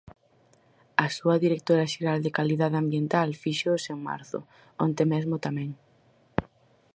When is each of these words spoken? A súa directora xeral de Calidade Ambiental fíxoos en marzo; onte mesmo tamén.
A 1.03 1.07
súa 1.17 1.35
directora 1.43 1.89
xeral 1.93 2.19
de 2.25 2.35
Calidade 2.37 2.77
Ambiental 2.83 3.29
fíxoos 3.43 3.83
en 3.93 3.99
marzo; 4.09 4.39
onte 4.85 5.03
mesmo 5.11 5.35
tamén. 5.45 5.69